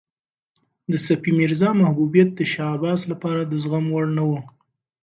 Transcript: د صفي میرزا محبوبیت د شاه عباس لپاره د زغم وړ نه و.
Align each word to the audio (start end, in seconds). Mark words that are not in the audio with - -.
د 0.91 0.93
صفي 1.05 1.31
میرزا 1.39 1.69
محبوبیت 1.81 2.29
د 2.35 2.39
شاه 2.53 2.71
عباس 2.77 3.01
لپاره 3.11 3.41
د 3.45 3.53
زغم 3.63 3.85
وړ 3.91 4.05
نه 4.17 4.23
و. 4.29 4.31